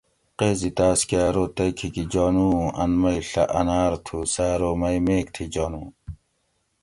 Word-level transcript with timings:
قیضی 0.39 0.71
تاۤس 0.77 0.99
کہ 1.09 1.17
ارو 1.27 1.45
تئی 1.55 1.71
کھیکی 1.77 2.03
جانو 2.11 2.47
اُوں 2.57 2.67
ان 2.81 2.91
مئی 3.01 3.19
ڷہ 3.29 3.43
آنار 3.59 3.93
تھو؟ 4.05 4.17
سہ 4.33 4.43
ارو 4.53 4.71
مئی 4.81 4.97
میک 5.05 5.25
تھی 5.35 5.43
جانو 5.53 5.83